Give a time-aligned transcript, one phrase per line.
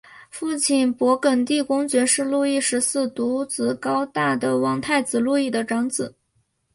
[0.31, 6.15] 父亲勃艮地公爵是路易十四独子高大的王太子路易的长子。